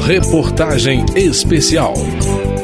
Reportagem 0.00 1.06
especial. 1.14 1.94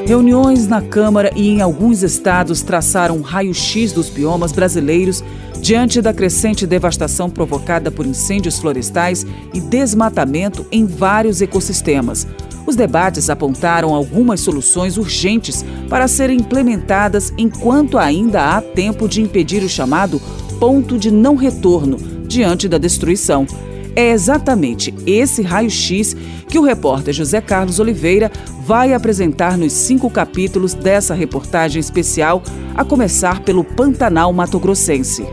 Reuniões 0.07 0.67
na 0.67 0.83
Câmara 0.83 1.31
e 1.37 1.49
em 1.49 1.63
alguns 1.63 2.03
estados 2.03 2.63
traçaram 2.63 3.17
um 3.17 3.21
raio-x 3.21 3.93
dos 3.93 4.11
biomas 4.11 4.53
brasileiros 4.53 5.23
diante 5.61 6.03
da 6.03 6.13
crescente 6.13 6.67
devastação 6.67 7.31
provocada 7.31 7.91
por 7.91 8.05
incêndios 8.05 8.59
florestais 8.59 9.25
e 9.55 9.61
desmatamento 9.61 10.67
em 10.73 10.85
vários 10.85 11.41
ecossistemas. 11.41 12.27
Os 12.67 12.75
debates 12.77 13.31
apontaram 13.31 13.95
algumas 13.95 14.41
soluções 14.41 14.99
urgentes 14.99 15.65
para 15.89 16.09
serem 16.09 16.41
implementadas 16.41 17.33
enquanto 17.39 17.99
ainda 17.99 18.57
há 18.57 18.61
tempo 18.61 19.09
de 19.09 19.23
impedir 19.23 19.63
o 19.63 19.69
chamado 19.69 20.21
ponto 20.59 20.99
de 20.99 21.11
não 21.11 21.37
retorno 21.37 22.18
diante 22.29 22.69
da 22.69 22.79
destruição. 22.79 23.47
É 23.97 24.11
exatamente 24.13 24.95
esse 25.07 25.43
raio-x 25.43 26.15
que 26.49 26.59
o 26.59 26.63
repórter 26.63 27.13
José 27.13 27.41
Carlos 27.41 27.81
Oliveira 27.81 28.31
vai 28.65 28.93
apresentar 28.93 29.59
nos 29.59 29.73
cinco 29.73 30.09
capítulos 30.09 30.75
dessa 30.75 31.15
reportagem 31.15 31.81
especial, 31.81 32.43
a 32.77 32.85
começar 32.85 33.43
pelo 33.43 33.65
Pantanal 33.65 34.33
Mato 34.33 34.61
Grossense. 34.61 35.25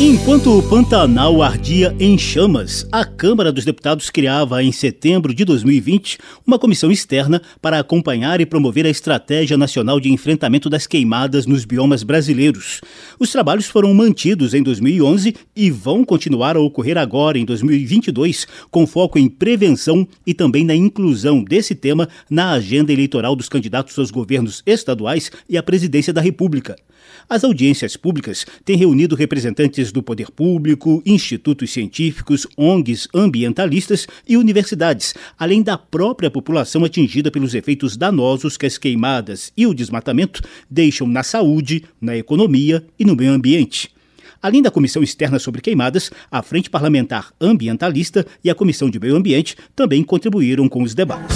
Enquanto 0.00 0.58
o 0.58 0.60
Pantanal 0.60 1.40
ardia 1.40 1.94
em 2.00 2.18
chamas, 2.18 2.84
a 2.90 3.04
Câmara 3.04 3.52
dos 3.52 3.64
Deputados 3.64 4.10
criava 4.10 4.60
em 4.60 4.72
setembro 4.72 5.32
de 5.32 5.44
2020 5.44 6.18
uma 6.44 6.58
comissão 6.58 6.90
externa 6.90 7.40
para 7.62 7.78
acompanhar 7.78 8.40
e 8.40 8.44
promover 8.44 8.86
a 8.86 8.90
Estratégia 8.90 9.56
Nacional 9.56 10.00
de 10.00 10.12
Enfrentamento 10.12 10.68
das 10.68 10.88
Queimadas 10.88 11.46
nos 11.46 11.64
biomas 11.64 12.02
brasileiros. 12.02 12.80
Os 13.20 13.30
trabalhos 13.30 13.66
foram 13.66 13.94
mantidos 13.94 14.52
em 14.52 14.64
2011 14.64 15.36
e 15.54 15.70
vão 15.70 16.04
continuar 16.04 16.56
a 16.56 16.60
ocorrer 16.60 16.98
agora 16.98 17.38
em 17.38 17.44
2022, 17.44 18.48
com 18.72 18.88
foco 18.88 19.16
em 19.16 19.28
prevenção 19.28 20.08
e 20.26 20.34
também 20.34 20.64
na 20.64 20.74
inclusão 20.74 21.42
desse 21.42 21.72
tema 21.72 22.08
na 22.28 22.50
agenda 22.50 22.92
eleitoral 22.92 23.36
dos 23.36 23.48
candidatos 23.48 23.96
aos 23.96 24.10
governos 24.10 24.60
estaduais 24.66 25.30
e 25.48 25.56
à 25.56 25.62
presidência 25.62 26.12
da 26.12 26.20
República. 26.20 26.74
As 27.28 27.42
audiências 27.44 27.96
públicas 27.96 28.44
têm 28.64 28.76
reunido 28.76 29.14
representantes 29.14 29.83
do 29.90 30.02
poder 30.02 30.30
público, 30.30 31.02
institutos 31.04 31.72
científicos, 31.72 32.46
ONGs 32.56 33.08
ambientalistas 33.14 34.06
e 34.28 34.36
universidades, 34.36 35.14
além 35.38 35.62
da 35.62 35.78
própria 35.78 36.30
população 36.30 36.84
atingida 36.84 37.30
pelos 37.30 37.54
efeitos 37.54 37.96
danosos 37.96 38.56
que 38.56 38.66
as 38.66 38.78
queimadas 38.78 39.52
e 39.56 39.66
o 39.66 39.74
desmatamento 39.74 40.42
deixam 40.70 41.06
na 41.06 41.22
saúde, 41.22 41.84
na 42.00 42.16
economia 42.16 42.84
e 42.98 43.04
no 43.04 43.16
meio 43.16 43.32
ambiente. 43.32 43.90
Além 44.44 44.60
da 44.60 44.70
Comissão 44.70 45.02
Externa 45.02 45.38
sobre 45.38 45.62
Queimadas, 45.62 46.10
a 46.30 46.42
Frente 46.42 46.68
Parlamentar 46.68 47.32
Ambientalista 47.40 48.26
e 48.44 48.50
a 48.50 48.54
Comissão 48.54 48.90
de 48.90 49.00
Meio 49.00 49.16
Ambiente 49.16 49.56
também 49.74 50.04
contribuíram 50.04 50.68
com 50.68 50.82
os 50.82 50.94
debates. 50.94 51.34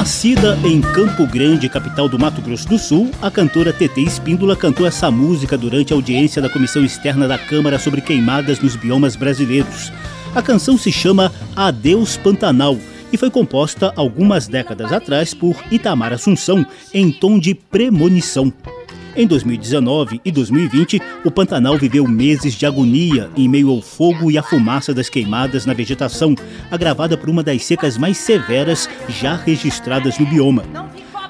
Nascida 0.00 0.58
em 0.64 0.80
Campo 0.80 1.26
Grande, 1.26 1.68
capital 1.68 2.08
do 2.08 2.18
Mato 2.18 2.40
Grosso 2.40 2.66
do 2.66 2.78
Sul, 2.78 3.10
a 3.20 3.30
cantora 3.30 3.70
TT 3.70 4.00
Espíndola 4.00 4.56
cantou 4.56 4.86
essa 4.86 5.10
música 5.10 5.58
durante 5.58 5.92
a 5.92 5.96
audiência 5.96 6.40
da 6.40 6.48
Comissão 6.48 6.82
Externa 6.82 7.28
da 7.28 7.36
Câmara 7.36 7.78
sobre 7.78 8.00
queimadas 8.00 8.60
nos 8.60 8.76
biomas 8.76 9.14
brasileiros. 9.14 9.92
A 10.34 10.40
canção 10.40 10.78
se 10.78 10.90
chama 10.90 11.30
Adeus 11.54 12.16
Pantanal 12.16 12.78
e 13.12 13.18
foi 13.18 13.28
composta 13.30 13.92
algumas 13.94 14.48
décadas 14.48 14.90
atrás 14.90 15.34
por 15.34 15.54
Itamar 15.70 16.14
Assunção 16.14 16.64
em 16.94 17.12
tom 17.12 17.38
de 17.38 17.54
premonição. 17.54 18.50
Em 19.20 19.26
2019 19.26 20.18
e 20.24 20.32
2020, 20.32 20.98
o 21.26 21.30
Pantanal 21.30 21.76
viveu 21.76 22.08
meses 22.08 22.54
de 22.54 22.64
agonia 22.64 23.28
em 23.36 23.46
meio 23.50 23.68
ao 23.68 23.82
fogo 23.82 24.30
e 24.30 24.38
à 24.38 24.42
fumaça 24.42 24.94
das 24.94 25.10
queimadas 25.10 25.66
na 25.66 25.74
vegetação, 25.74 26.34
agravada 26.70 27.18
por 27.18 27.28
uma 27.28 27.42
das 27.42 27.62
secas 27.62 27.98
mais 27.98 28.16
severas 28.16 28.88
já 29.10 29.36
registradas 29.36 30.18
no 30.18 30.24
bioma. 30.24 30.64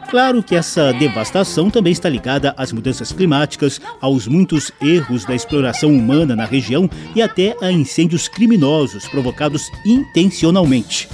Claro 0.08 0.40
que 0.40 0.54
essa 0.54 0.92
devastação 0.92 1.68
também 1.68 1.92
está 1.92 2.08
ligada 2.08 2.54
às 2.56 2.70
mudanças 2.70 3.10
climáticas, 3.10 3.80
aos 4.00 4.28
muitos 4.28 4.70
erros 4.80 5.24
da 5.24 5.34
exploração 5.34 5.92
humana 5.92 6.36
na 6.36 6.44
região 6.44 6.88
e 7.16 7.20
até 7.20 7.56
a 7.60 7.72
incêndios 7.72 8.28
criminosos 8.28 9.08
provocados 9.08 9.68
intencionalmente. 9.84 11.08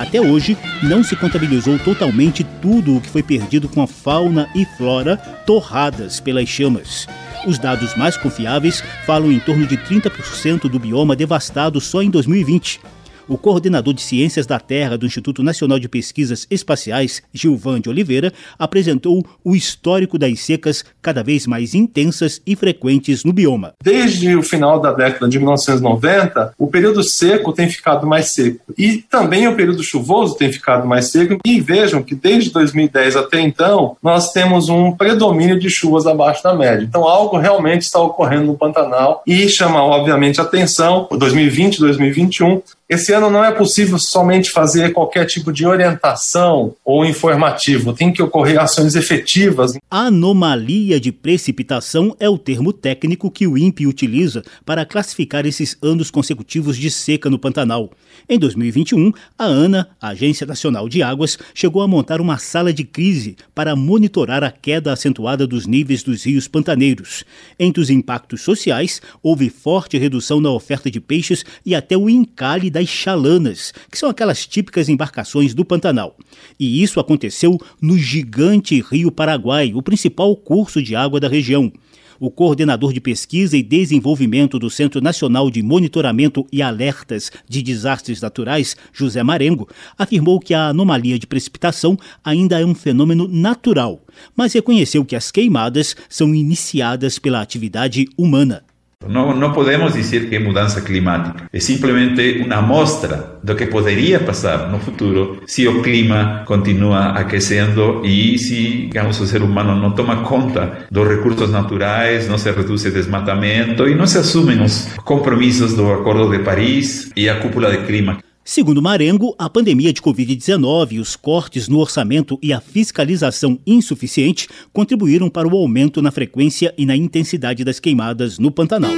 Até 0.00 0.18
hoje, 0.18 0.56
não 0.82 1.04
se 1.04 1.14
contabilizou 1.14 1.78
totalmente 1.78 2.42
tudo 2.42 2.96
o 2.96 3.00
que 3.02 3.10
foi 3.10 3.22
perdido 3.22 3.68
com 3.68 3.82
a 3.82 3.86
fauna 3.86 4.48
e 4.54 4.64
flora 4.64 5.18
torradas 5.44 6.18
pelas 6.18 6.48
chamas. 6.48 7.06
Os 7.46 7.58
dados 7.58 7.94
mais 7.96 8.16
confiáveis 8.16 8.82
falam 9.04 9.30
em 9.30 9.38
torno 9.38 9.66
de 9.66 9.76
30% 9.76 10.70
do 10.70 10.78
bioma 10.78 11.14
devastado 11.14 11.82
só 11.82 12.00
em 12.00 12.08
2020 12.08 12.80
o 13.28 13.38
coordenador 13.38 13.94
de 13.94 14.02
Ciências 14.02 14.46
da 14.46 14.58
Terra 14.58 14.96
do 14.96 15.06
Instituto 15.06 15.42
Nacional 15.42 15.78
de 15.78 15.88
Pesquisas 15.88 16.46
Espaciais, 16.50 17.22
Gilvan 17.32 17.80
de 17.80 17.88
Oliveira, 17.88 18.32
apresentou 18.58 19.24
o 19.44 19.54
histórico 19.54 20.18
das 20.18 20.40
secas 20.40 20.84
cada 21.00 21.22
vez 21.22 21.46
mais 21.46 21.74
intensas 21.74 22.40
e 22.46 22.54
frequentes 22.56 23.24
no 23.24 23.32
bioma. 23.32 23.74
Desde 23.82 24.34
o 24.36 24.42
final 24.42 24.80
da 24.80 24.92
década 24.92 25.28
de 25.28 25.38
1990, 25.38 26.54
o 26.58 26.66
período 26.66 27.02
seco 27.02 27.52
tem 27.52 27.68
ficado 27.68 28.06
mais 28.06 28.32
seco 28.32 28.60
e 28.76 28.98
também 28.98 29.46
o 29.48 29.56
período 29.56 29.82
chuvoso 29.82 30.36
tem 30.36 30.52
ficado 30.52 30.86
mais 30.86 31.10
seco. 31.10 31.38
E 31.44 31.60
vejam 31.60 32.02
que 32.02 32.14
desde 32.14 32.50
2010 32.50 33.16
até 33.16 33.40
então, 33.40 33.96
nós 34.02 34.32
temos 34.32 34.68
um 34.68 34.92
predomínio 34.92 35.58
de 35.58 35.70
chuvas 35.70 36.06
abaixo 36.06 36.42
da 36.42 36.54
média. 36.54 36.84
Então, 36.84 37.06
algo 37.06 37.36
realmente 37.38 37.82
está 37.82 38.00
ocorrendo 38.00 38.46
no 38.46 38.56
Pantanal 38.56 39.22
e 39.26 39.48
chama, 39.48 39.82
obviamente, 39.82 40.40
atenção, 40.40 41.08
2020, 41.10 41.80
2021, 41.80 42.62
esse 42.90 43.12
ano 43.12 43.30
não 43.30 43.44
é 43.44 43.52
possível 43.52 44.00
somente 44.00 44.50
fazer 44.50 44.92
qualquer 44.92 45.24
tipo 45.24 45.52
de 45.52 45.64
orientação 45.64 46.74
ou 46.84 47.04
informativo, 47.04 47.92
tem 47.92 48.12
que 48.12 48.20
ocorrer 48.20 48.60
ações 48.60 48.96
efetivas. 48.96 49.74
Anomalia 49.88 50.98
de 50.98 51.12
precipitação 51.12 52.16
é 52.18 52.28
o 52.28 52.36
termo 52.36 52.72
técnico 52.72 53.30
que 53.30 53.46
o 53.46 53.56
INPE 53.56 53.86
utiliza 53.86 54.42
para 54.66 54.84
classificar 54.84 55.46
esses 55.46 55.78
anos 55.80 56.10
consecutivos 56.10 56.76
de 56.76 56.90
seca 56.90 57.30
no 57.30 57.38
Pantanal. 57.38 57.92
Em 58.28 58.36
2021, 58.36 59.12
a 59.38 59.44
ANA, 59.44 59.88
a 60.00 60.08
Agência 60.08 60.44
Nacional 60.44 60.88
de 60.88 61.00
Águas, 61.00 61.38
chegou 61.54 61.82
a 61.82 61.88
montar 61.88 62.20
uma 62.20 62.38
sala 62.38 62.72
de 62.72 62.82
crise 62.82 63.36
para 63.54 63.76
monitorar 63.76 64.42
a 64.42 64.50
queda 64.50 64.92
acentuada 64.92 65.46
dos 65.46 65.64
níveis 65.64 66.02
dos 66.02 66.24
rios 66.24 66.48
pantaneiros. 66.48 67.24
Entre 67.56 67.80
os 67.80 67.88
impactos 67.88 68.40
sociais, 68.40 69.00
houve 69.22 69.48
forte 69.48 69.96
redução 69.96 70.40
na 70.40 70.50
oferta 70.50 70.90
de 70.90 71.00
peixes 71.00 71.44
e 71.64 71.72
até 71.72 71.96
o 71.96 72.10
encalhe 72.10 72.68
da 72.68 72.79
das 72.80 72.88
chalanas, 72.88 73.72
que 73.90 73.98
são 73.98 74.08
aquelas 74.08 74.46
típicas 74.46 74.88
embarcações 74.88 75.54
do 75.54 75.64
Pantanal. 75.64 76.16
E 76.58 76.82
isso 76.82 76.98
aconteceu 76.98 77.58
no 77.80 77.98
gigante 77.98 78.80
Rio 78.80 79.12
Paraguai, 79.12 79.72
o 79.74 79.82
principal 79.82 80.34
curso 80.34 80.82
de 80.82 80.96
água 80.96 81.20
da 81.20 81.28
região. 81.28 81.70
O 82.18 82.30
coordenador 82.30 82.92
de 82.92 83.00
pesquisa 83.00 83.56
e 83.56 83.62
desenvolvimento 83.62 84.58
do 84.58 84.68
Centro 84.68 85.00
Nacional 85.00 85.50
de 85.50 85.62
Monitoramento 85.62 86.46
e 86.52 86.60
Alertas 86.60 87.32
de 87.48 87.62
Desastres 87.62 88.20
Naturais, 88.20 88.76
José 88.92 89.22
Marengo, 89.22 89.66
afirmou 89.96 90.38
que 90.38 90.52
a 90.52 90.68
anomalia 90.68 91.18
de 91.18 91.26
precipitação 91.26 91.96
ainda 92.22 92.60
é 92.60 92.64
um 92.64 92.74
fenômeno 92.74 93.26
natural, 93.26 94.04
mas 94.36 94.52
reconheceu 94.52 95.02
que 95.02 95.16
as 95.16 95.30
queimadas 95.30 95.96
são 96.10 96.34
iniciadas 96.34 97.18
pela 97.18 97.40
atividade 97.40 98.06
humana. 98.18 98.64
No, 99.08 99.34
no 99.34 99.54
podemos 99.54 99.94
decir 99.94 100.28
que 100.28 100.36
es 100.36 100.42
mudanza 100.42 100.84
climática, 100.84 101.48
es 101.50 101.64
simplemente 101.64 102.42
una 102.44 102.60
muestra 102.60 103.38
de 103.42 103.54
lo 103.54 103.58
que 103.58 103.66
podría 103.66 104.24
pasar 104.26 104.68
no 104.68 104.78
futuro 104.78 105.40
si 105.46 105.64
el 105.64 105.80
clima 105.80 106.44
continúa 106.44 107.18
aqueciendo 107.18 108.02
y 108.04 108.36
si, 108.38 108.82
digamos, 108.82 109.18
el 109.20 109.26
ser 109.26 109.42
humano 109.42 109.74
no 109.74 109.94
toma 109.94 110.22
cuenta 110.22 110.86
de 110.90 111.00
los 111.00 111.08
recursos 111.08 111.50
naturales, 111.50 112.28
no 112.28 112.36
se 112.36 112.52
reduce 112.52 112.88
el 112.88 112.94
desmatamiento 112.94 113.88
y 113.88 113.94
no 113.94 114.06
se 114.06 114.18
asumen 114.18 114.58
los 114.58 114.90
compromisos 115.02 115.76
del 115.78 115.90
Acuerdo 115.90 116.28
de 116.28 116.40
París 116.40 117.10
y 117.14 117.24
la 117.24 117.40
cúpula 117.40 117.70
de 117.70 117.84
clima. 117.86 118.20
Segundo 118.52 118.82
Marengo, 118.82 119.32
a 119.38 119.48
pandemia 119.48 119.92
de 119.92 120.02
Covid-19, 120.02 121.00
os 121.00 121.14
cortes 121.14 121.68
no 121.68 121.78
orçamento 121.78 122.36
e 122.42 122.52
a 122.52 122.60
fiscalização 122.60 123.60
insuficiente 123.64 124.48
contribuíram 124.72 125.30
para 125.30 125.46
o 125.46 125.56
aumento 125.56 126.02
na 126.02 126.10
frequência 126.10 126.74
e 126.76 126.84
na 126.84 126.96
intensidade 126.96 127.62
das 127.62 127.78
queimadas 127.78 128.40
no 128.40 128.50
Pantanal. 128.50 128.90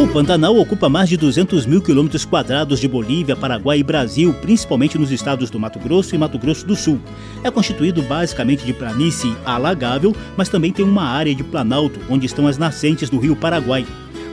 O 0.00 0.06
Pantanal 0.12 0.56
ocupa 0.56 0.88
mais 0.88 1.08
de 1.08 1.16
200 1.16 1.66
mil 1.66 1.82
quilômetros 1.82 2.24
quadrados 2.24 2.78
de 2.78 2.86
Bolívia, 2.86 3.34
Paraguai 3.34 3.80
e 3.80 3.82
Brasil, 3.82 4.32
principalmente 4.34 4.96
nos 4.96 5.10
estados 5.10 5.50
do 5.50 5.58
Mato 5.58 5.80
Grosso 5.80 6.14
e 6.14 6.18
Mato 6.18 6.38
Grosso 6.38 6.64
do 6.64 6.76
Sul. 6.76 7.00
É 7.42 7.50
constituído 7.50 8.02
basicamente 8.02 8.64
de 8.64 8.72
planície 8.72 9.34
alagável, 9.44 10.14
mas 10.36 10.48
também 10.48 10.70
tem 10.70 10.84
uma 10.84 11.02
área 11.02 11.34
de 11.34 11.42
planalto, 11.42 11.98
onde 12.08 12.26
estão 12.26 12.46
as 12.46 12.56
nascentes 12.56 13.10
do 13.10 13.18
rio 13.18 13.34
Paraguai. 13.34 13.84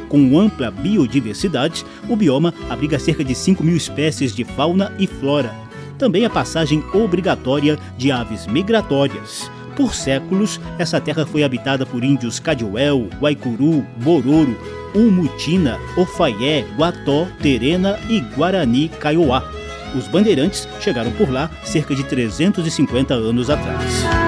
Com 0.10 0.40
ampla 0.40 0.72
biodiversidade, 0.72 1.86
o 2.10 2.16
bioma 2.16 2.54
abriga 2.70 2.98
cerca 2.98 3.24
de 3.24 3.36
5 3.36 3.64
mil 3.64 3.78
espécies 3.78 4.36
de 4.36 4.44
fauna 4.44 4.92
e 4.98 5.06
flora. 5.06 5.54
Também 5.98 6.26
a 6.26 6.30
passagem 6.30 6.84
obrigatória 6.94 7.78
de 7.98 8.12
aves 8.12 8.48
migratórias. 8.48 9.50
Por 9.76 9.94
séculos, 9.94 10.60
essa 10.78 11.00
terra 11.00 11.26
foi 11.26 11.44
habitada 11.44 11.86
por 11.86 12.04
índios 12.04 12.40
Cadiuel, 12.40 13.08
Guaicuru, 13.20 13.86
Bororo, 13.98 14.58
Umutina, 14.94 15.78
Ofaié, 15.96 16.66
Guató, 16.76 17.28
Terena 17.42 17.98
e 18.10 18.20
Guarani 18.20 18.90
Kaiowá. 18.90 19.44
Os 19.96 20.08
bandeirantes 20.08 20.68
chegaram 20.82 21.12
por 21.12 21.32
lá 21.32 21.50
cerca 21.64 21.96
de 21.96 22.04
350 22.04 23.14
anos 23.14 23.50
atrás. 23.50 24.19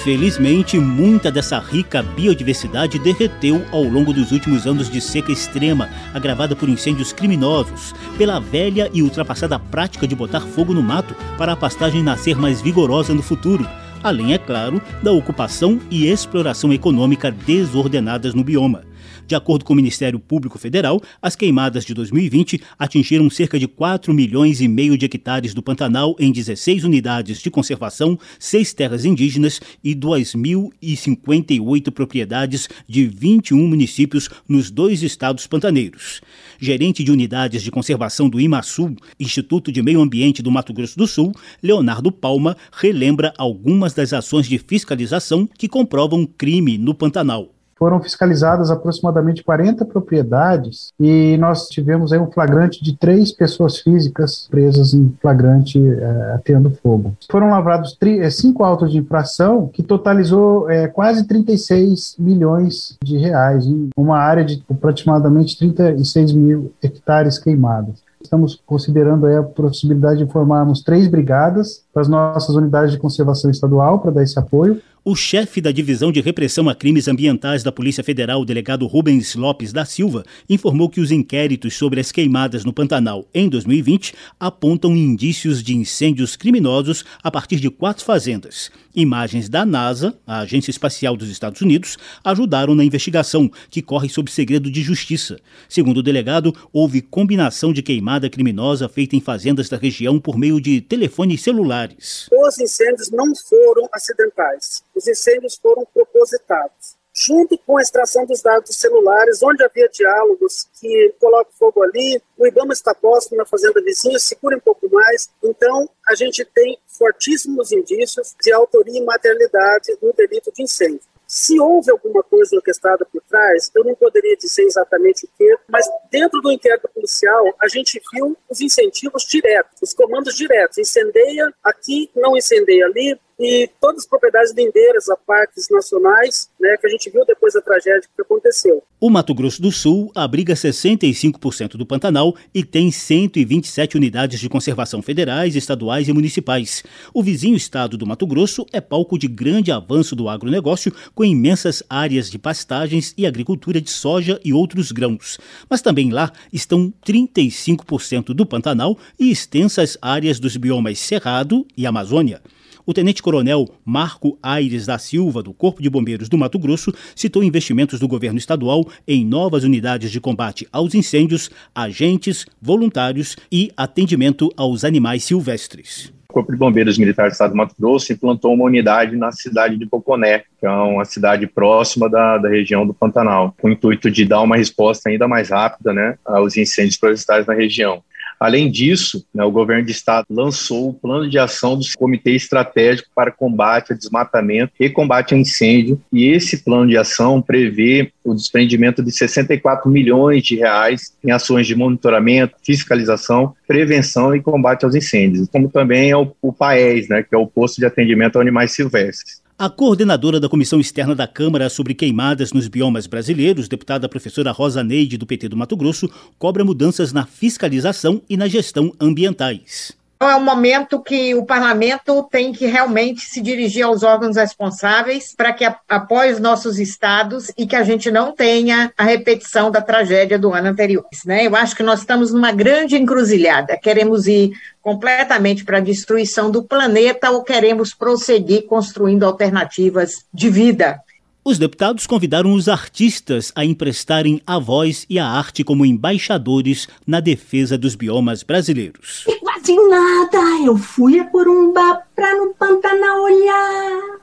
Infelizmente, 0.00 0.78
muita 0.78 1.30
dessa 1.30 1.58
rica 1.58 2.02
biodiversidade 2.02 2.98
derreteu 2.98 3.62
ao 3.70 3.82
longo 3.82 4.14
dos 4.14 4.32
últimos 4.32 4.66
anos 4.66 4.88
de 4.88 4.98
seca 4.98 5.30
extrema, 5.30 5.90
agravada 6.14 6.56
por 6.56 6.70
incêndios 6.70 7.12
criminosos, 7.12 7.94
pela 8.16 8.40
velha 8.40 8.90
e 8.94 9.02
ultrapassada 9.02 9.58
prática 9.58 10.08
de 10.08 10.16
botar 10.16 10.40
fogo 10.40 10.72
no 10.72 10.82
mato 10.82 11.14
para 11.36 11.52
a 11.52 11.56
pastagem 11.56 12.02
nascer 12.02 12.34
mais 12.34 12.62
vigorosa 12.62 13.12
no 13.12 13.20
futuro, 13.20 13.68
além, 14.02 14.32
é 14.32 14.38
claro, 14.38 14.80
da 15.02 15.12
ocupação 15.12 15.78
e 15.90 16.06
exploração 16.06 16.72
econômica 16.72 17.30
desordenadas 17.30 18.32
no 18.32 18.42
bioma. 18.42 18.89
De 19.30 19.36
acordo 19.36 19.64
com 19.64 19.72
o 19.74 19.76
Ministério 19.76 20.18
Público 20.18 20.58
Federal, 20.58 21.00
as 21.22 21.36
queimadas 21.36 21.84
de 21.84 21.94
2020 21.94 22.60
atingiram 22.76 23.30
cerca 23.30 23.60
de 23.60 23.68
4 23.68 24.12
milhões 24.12 24.60
e 24.60 24.66
meio 24.66 24.98
de 24.98 25.06
hectares 25.06 25.54
do 25.54 25.62
Pantanal 25.62 26.16
em 26.18 26.32
16 26.32 26.82
unidades 26.82 27.40
de 27.40 27.48
conservação, 27.48 28.18
seis 28.40 28.72
terras 28.72 29.04
indígenas 29.04 29.60
e 29.84 29.94
2.058 29.94 31.92
propriedades 31.92 32.68
de 32.88 33.06
21 33.06 33.68
municípios 33.68 34.28
nos 34.48 34.68
dois 34.68 35.00
estados 35.00 35.46
pantaneiros. 35.46 36.20
Gerente 36.58 37.04
de 37.04 37.12
unidades 37.12 37.62
de 37.62 37.70
conservação 37.70 38.28
do 38.28 38.40
IMASUL, 38.40 38.96
Instituto 39.20 39.70
de 39.70 39.80
Meio 39.80 40.00
Ambiente 40.00 40.42
do 40.42 40.50
Mato 40.50 40.72
Grosso 40.72 40.98
do 40.98 41.06
Sul, 41.06 41.32
Leonardo 41.62 42.10
Palma, 42.10 42.56
relembra 42.72 43.32
algumas 43.38 43.94
das 43.94 44.12
ações 44.12 44.48
de 44.48 44.58
fiscalização 44.58 45.48
que 45.56 45.68
comprovam 45.68 46.26
crime 46.26 46.76
no 46.76 46.92
Pantanal 46.92 47.54
foram 47.80 47.98
fiscalizadas 48.02 48.70
aproximadamente 48.70 49.42
40 49.42 49.86
propriedades 49.86 50.92
e 51.00 51.38
nós 51.38 51.66
tivemos 51.66 52.12
aí 52.12 52.18
um 52.18 52.30
flagrante 52.30 52.84
de 52.84 52.94
três 52.94 53.32
pessoas 53.32 53.78
físicas 53.78 54.46
presas 54.50 54.92
em 54.92 55.16
flagrante 55.18 55.80
é, 55.82 56.32
atendo 56.34 56.70
fogo. 56.82 57.14
Foram 57.30 57.48
lavrados 57.48 57.96
tri, 57.98 58.20
é, 58.20 58.28
cinco 58.28 58.62
autos 58.62 58.92
de 58.92 58.98
infração 58.98 59.66
que 59.66 59.82
totalizou 59.82 60.68
é, 60.70 60.88
quase 60.88 61.26
36 61.26 62.16
milhões 62.18 62.98
de 63.02 63.16
reais 63.16 63.64
em 63.64 63.88
uma 63.96 64.18
área 64.18 64.44
de 64.44 64.62
aproximadamente 64.70 65.56
36 65.56 66.32
mil 66.34 66.72
hectares 66.82 67.38
queimados. 67.38 68.02
Estamos 68.22 68.60
considerando 68.66 69.26
a 69.26 69.42
possibilidade 69.42 70.22
de 70.22 70.30
formarmos 70.30 70.82
três 70.82 71.08
brigadas 71.08 71.82
para 71.92 72.02
as 72.02 72.08
nossas 72.08 72.54
unidades 72.54 72.92
de 72.92 72.98
conservação 72.98 73.50
estadual 73.50 73.98
para 73.98 74.10
dar 74.10 74.22
esse 74.22 74.38
apoio 74.38 74.80
o 75.02 75.16
chefe 75.16 75.62
da 75.62 75.72
Divisão 75.72 76.12
de 76.12 76.20
Repressão 76.20 76.68
a 76.68 76.74
Crimes 76.74 77.08
Ambientais 77.08 77.62
da 77.62 77.72
Polícia 77.72 78.04
Federal, 78.04 78.42
o 78.42 78.44
delegado 78.44 78.86
Rubens 78.86 79.34
Lopes 79.34 79.72
da 79.72 79.86
Silva, 79.86 80.24
informou 80.48 80.90
que 80.90 81.00
os 81.00 81.10
inquéritos 81.10 81.74
sobre 81.74 82.00
as 82.00 82.12
queimadas 82.12 82.66
no 82.66 82.72
Pantanal 82.72 83.26
em 83.32 83.48
2020 83.48 84.14
apontam 84.38 84.94
indícios 84.94 85.62
de 85.62 85.74
incêndios 85.74 86.36
criminosos 86.36 87.02
a 87.22 87.30
partir 87.30 87.56
de 87.56 87.70
quatro 87.70 88.04
fazendas. 88.04 88.70
Imagens 88.94 89.48
da 89.48 89.64
NASA, 89.64 90.14
a 90.26 90.40
Agência 90.40 90.70
Espacial 90.70 91.16
dos 91.16 91.30
Estados 91.30 91.62
Unidos, 91.62 91.96
ajudaram 92.22 92.74
na 92.74 92.84
investigação, 92.84 93.50
que 93.70 93.80
corre 93.80 94.08
sob 94.08 94.30
segredo 94.30 94.70
de 94.70 94.82
justiça. 94.82 95.38
Segundo 95.68 95.98
o 95.98 96.02
delegado, 96.02 96.54
houve 96.72 97.00
combinação 97.00 97.72
de 97.72 97.82
queimada 97.82 98.28
criminosa 98.28 98.88
feita 98.88 99.16
em 99.16 99.20
fazendas 99.20 99.68
da 99.68 99.78
região 99.78 100.20
por 100.20 100.36
meio 100.36 100.60
de 100.60 100.80
telefones 100.82 101.40
celulares. 101.40 102.28
Os 102.30 102.58
incêndios 102.58 103.10
não 103.10 103.32
foram 103.48 103.88
acidentais 103.94 104.82
os 104.94 105.06
incêndios 105.06 105.56
foram 105.56 105.84
propositados. 105.92 106.98
Junto 107.12 107.58
com 107.58 107.76
a 107.76 107.82
extração 107.82 108.24
dos 108.24 108.40
dados 108.40 108.76
celulares, 108.76 109.42
onde 109.42 109.64
havia 109.64 109.88
diálogos 109.88 110.68
que 110.80 111.12
coloca 111.18 111.50
fogo 111.58 111.82
ali, 111.82 112.22
o 112.38 112.46
IBAMA 112.46 112.72
está 112.72 112.94
posto 112.94 113.34
na 113.34 113.44
fazenda 113.44 113.82
vizinha, 113.82 114.18
segura 114.18 114.56
um 114.56 114.60
pouco 114.60 114.88
mais. 114.88 115.28
Então, 115.42 115.88
a 116.08 116.14
gente 116.14 116.44
tem 116.44 116.78
fortíssimos 116.86 117.72
indícios 117.72 118.34
de 118.40 118.52
autoria 118.52 118.98
e 118.98 119.04
materialidade 119.04 119.96
no 120.00 120.12
delito 120.12 120.52
de 120.52 120.62
incêndio. 120.62 121.10
Se 121.30 121.60
houve 121.60 121.92
alguma 121.92 122.24
coisa 122.24 122.56
orquestrada 122.56 123.04
por 123.04 123.22
trás, 123.22 123.70
eu 123.76 123.84
não 123.84 123.94
poderia 123.94 124.36
dizer 124.36 124.64
exatamente 124.64 125.26
o 125.26 125.28
que, 125.38 125.56
mas 125.68 125.86
dentro 126.10 126.40
do 126.40 126.50
inquérito 126.50 126.88
policial, 126.92 127.44
a 127.62 127.68
gente 127.68 128.02
viu 128.12 128.36
os 128.48 128.60
incentivos 128.60 129.22
diretos, 129.22 129.80
os 129.80 129.94
comandos 129.94 130.34
diretos. 130.34 130.78
Incendeia 130.78 131.54
aqui, 131.62 132.10
não 132.16 132.36
incendeia 132.36 132.84
ali, 132.84 133.16
e 133.40 133.70
todas 133.80 134.02
as 134.02 134.06
propriedades 134.06 134.52
lindeiras 134.54 135.08
a 135.08 135.16
parques 135.16 135.66
nacionais, 135.70 136.50
né, 136.60 136.76
que 136.78 136.86
a 136.86 136.90
gente 136.90 137.08
viu 137.08 137.24
depois 137.24 137.54
da 137.54 137.62
tragédia 137.62 138.02
que 138.14 138.20
aconteceu. 138.20 138.82
O 139.00 139.08
Mato 139.08 139.34
Grosso 139.34 139.62
do 139.62 139.72
Sul 139.72 140.12
abriga 140.14 140.52
65% 140.52 141.78
do 141.78 141.86
Pantanal 141.86 142.36
e 142.54 142.62
tem 142.62 142.90
127 142.90 143.96
unidades 143.96 144.38
de 144.38 144.48
conservação 144.48 145.00
federais, 145.00 145.56
estaduais 145.56 146.06
e 146.06 146.12
municipais. 146.12 146.82
O 147.14 147.22
vizinho 147.22 147.56
estado 147.56 147.96
do 147.96 148.06
Mato 148.06 148.26
Grosso 148.26 148.66
é 148.74 148.80
palco 148.80 149.18
de 149.18 149.26
grande 149.26 149.72
avanço 149.72 150.14
do 150.14 150.28
agronegócio, 150.28 150.92
com 151.14 151.24
imensas 151.24 151.82
áreas 151.88 152.30
de 152.30 152.38
pastagens 152.38 153.14
e 153.16 153.26
agricultura 153.26 153.80
de 153.80 153.88
soja 153.88 154.38
e 154.44 154.52
outros 154.52 154.92
grãos. 154.92 155.38
Mas 155.68 155.80
também 155.80 156.10
lá 156.10 156.30
estão 156.52 156.92
35% 157.06 158.34
do 158.34 158.44
Pantanal 158.44 158.98
e 159.18 159.30
extensas 159.30 159.96
áreas 160.02 160.38
dos 160.38 160.58
biomas 160.58 160.98
Cerrado 160.98 161.66
e 161.74 161.86
Amazônia. 161.86 162.42
O 162.90 162.92
tenente-coronel 162.92 163.68
Marco 163.84 164.36
Aires 164.42 164.84
da 164.84 164.98
Silva, 164.98 165.44
do 165.44 165.54
Corpo 165.54 165.80
de 165.80 165.88
Bombeiros 165.88 166.28
do 166.28 166.36
Mato 166.36 166.58
Grosso, 166.58 166.92
citou 167.14 167.44
investimentos 167.44 168.00
do 168.00 168.08
governo 168.08 168.36
estadual 168.36 168.84
em 169.06 169.24
novas 169.24 169.62
unidades 169.62 170.10
de 170.10 170.20
combate 170.20 170.66
aos 170.72 170.92
incêndios, 170.92 171.52
agentes, 171.72 172.46
voluntários 172.60 173.36
e 173.52 173.70
atendimento 173.76 174.50
aos 174.56 174.82
animais 174.82 175.22
silvestres. 175.22 176.12
O 176.28 176.32
Corpo 176.32 176.50
de 176.50 176.58
Bombeiros 176.58 176.98
Militar 176.98 177.28
do 177.28 177.32
Estado 177.32 177.52
do 177.52 177.56
Mato 177.56 177.76
Grosso 177.78 178.12
implantou 178.12 178.54
uma 178.54 178.64
unidade 178.64 179.14
na 179.14 179.30
cidade 179.30 179.76
de 179.76 179.86
Poconé, 179.86 180.42
que 180.58 180.66
é 180.66 180.70
uma 180.70 181.04
cidade 181.04 181.46
próxima 181.46 182.10
da, 182.10 182.38
da 182.38 182.48
região 182.48 182.84
do 182.84 182.92
Pantanal, 182.92 183.54
com 183.60 183.68
o 183.68 183.70
intuito 183.70 184.10
de 184.10 184.24
dar 184.24 184.40
uma 184.40 184.56
resposta 184.56 185.10
ainda 185.10 185.28
mais 185.28 185.50
rápida 185.50 185.92
né, 185.92 186.16
aos 186.24 186.56
incêndios 186.56 186.96
florestais 186.96 187.46
na 187.46 187.54
região. 187.54 188.02
Além 188.40 188.70
disso, 188.70 189.22
né, 189.34 189.44
o 189.44 189.50
governo 189.50 189.84
de 189.84 189.92
estado 189.92 190.24
lançou 190.30 190.88
o 190.88 190.94
plano 190.94 191.28
de 191.28 191.38
ação 191.38 191.78
do 191.78 191.84
Comitê 191.98 192.30
Estratégico 192.30 193.10
para 193.14 193.30
Combate 193.30 193.92
a 193.92 193.96
Desmatamento 193.96 194.72
e 194.80 194.88
Combate 194.88 195.34
a 195.34 195.38
Incêndio, 195.38 196.00
e 196.10 196.24
esse 196.24 196.64
plano 196.64 196.88
de 196.88 196.96
ação 196.96 197.42
prevê 197.42 198.10
o 198.24 198.34
desprendimento 198.34 199.02
de 199.02 199.12
64 199.12 199.90
milhões 199.90 200.42
de 200.42 200.56
reais 200.56 201.14
em 201.22 201.30
ações 201.30 201.66
de 201.66 201.74
monitoramento, 201.74 202.56
fiscalização, 202.64 203.54
prevenção 203.68 204.34
e 204.34 204.40
combate 204.40 204.86
aos 204.86 204.94
incêndios, 204.94 205.46
como 205.52 205.68
também 205.68 206.10
é 206.10 206.16
o, 206.16 206.32
o 206.40 206.50
PAES, 206.50 207.08
né, 207.08 207.22
que 207.22 207.34
é 207.34 207.38
o 207.38 207.46
Posto 207.46 207.76
de 207.76 207.84
Atendimento 207.84 208.38
a 208.38 208.40
Animais 208.40 208.72
Silvestres. 208.72 209.42
A 209.60 209.68
coordenadora 209.68 210.40
da 210.40 210.48
Comissão 210.48 210.80
Externa 210.80 211.14
da 211.14 211.26
Câmara 211.26 211.68
sobre 211.68 211.92
queimadas 211.92 212.50
nos 212.50 212.66
biomas 212.66 213.06
brasileiros, 213.06 213.68
deputada 213.68 214.08
professora 214.08 214.52
Rosa 214.52 214.82
Neide, 214.82 215.18
do 215.18 215.26
PT 215.26 215.50
do 215.50 215.56
Mato 215.58 215.76
Grosso, 215.76 216.08
cobra 216.38 216.64
mudanças 216.64 217.12
na 217.12 217.26
fiscalização 217.26 218.22
e 218.26 218.38
na 218.38 218.48
gestão 218.48 218.90
ambientais. 218.98 219.99
Então, 220.22 220.28
é 220.32 220.36
um 220.36 220.44
momento 220.44 221.00
que 221.00 221.34
o 221.34 221.46
parlamento 221.46 222.22
tem 222.30 222.52
que 222.52 222.66
realmente 222.66 223.22
se 223.22 223.40
dirigir 223.40 223.86
aos 223.86 224.02
órgãos 224.02 224.36
responsáveis 224.36 225.34
para 225.34 225.50
que 225.50 225.64
apoie 225.88 226.30
os 226.30 226.38
nossos 226.38 226.78
estados 226.78 227.50
e 227.56 227.66
que 227.66 227.74
a 227.74 227.82
gente 227.82 228.10
não 228.10 228.30
tenha 228.30 228.92
a 228.98 229.02
repetição 229.02 229.70
da 229.70 229.80
tragédia 229.80 230.38
do 230.38 230.52
ano 230.52 230.68
anterior. 230.68 231.06
Né? 231.24 231.46
Eu 231.46 231.56
acho 231.56 231.74
que 231.74 231.82
nós 231.82 232.00
estamos 232.00 232.34
numa 232.34 232.52
grande 232.52 232.98
encruzilhada. 232.98 233.78
Queremos 233.78 234.26
ir 234.26 234.52
completamente 234.82 235.64
para 235.64 235.78
a 235.78 235.80
destruição 235.80 236.50
do 236.50 236.64
planeta 236.64 237.30
ou 237.30 237.42
queremos 237.42 237.94
prosseguir 237.94 238.66
construindo 238.66 239.24
alternativas 239.24 240.26
de 240.34 240.50
vida? 240.50 241.00
Os 241.42 241.58
deputados 241.58 242.06
convidaram 242.06 242.52
os 242.52 242.68
artistas 242.68 243.50
a 243.56 243.64
emprestarem 243.64 244.42
a 244.46 244.58
voz 244.58 245.06
e 245.08 245.18
a 245.18 245.26
arte 245.26 245.64
como 245.64 245.86
embaixadores 245.86 246.86
na 247.06 247.20
defesa 247.20 247.78
dos 247.78 247.94
biomas 247.94 248.42
brasileiros. 248.42 249.24
E 249.60 249.62
quase 249.62 249.76
nada, 249.88 250.64
eu 250.64 250.78
fui 250.78 251.20
a 251.20 251.24
Corumbá 251.26 252.02
pra 252.16 252.34
no 252.34 252.54
Pantanal 252.54 253.20
olhar. 253.22 254.18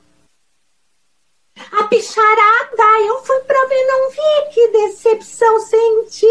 A 1.74 1.84
bicharada, 1.84 2.84
eu 3.06 3.24
fui 3.24 3.40
pra 3.42 3.66
ver, 3.68 3.86
não 3.86 4.10
vi, 4.10 4.50
que 4.54 4.68
decepção 4.72 5.60
senti. 5.60 6.26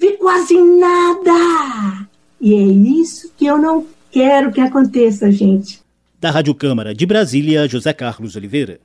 Vi 0.00 0.16
quase 0.18 0.60
nada. 0.60 2.08
E 2.40 2.54
é 2.54 2.62
isso 3.00 3.30
que 3.36 3.46
eu 3.46 3.56
não 3.56 3.86
quero 4.10 4.50
que 4.50 4.60
aconteça, 4.60 5.30
gente. 5.30 5.80
Da 6.18 6.32
Rádio 6.32 6.56
Câmara 6.56 6.92
de 6.92 7.06
Brasília, 7.06 7.68
José 7.68 7.92
Carlos 7.92 8.34
Oliveira. 8.34 8.80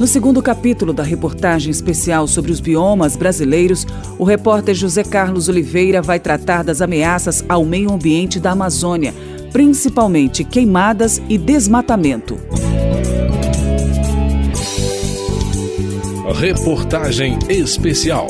No 0.00 0.06
segundo 0.06 0.40
capítulo 0.40 0.94
da 0.94 1.02
reportagem 1.02 1.70
especial 1.70 2.26
sobre 2.26 2.50
os 2.50 2.58
biomas 2.58 3.16
brasileiros, 3.16 3.86
o 4.18 4.24
repórter 4.24 4.74
José 4.74 5.04
Carlos 5.04 5.46
Oliveira 5.46 6.00
vai 6.00 6.18
tratar 6.18 6.64
das 6.64 6.80
ameaças 6.80 7.44
ao 7.46 7.66
meio 7.66 7.92
ambiente 7.92 8.40
da 8.40 8.52
Amazônia, 8.52 9.12
principalmente 9.52 10.42
queimadas 10.42 11.20
e 11.28 11.36
desmatamento. 11.36 12.40
Reportagem 16.34 17.38
especial. 17.50 18.28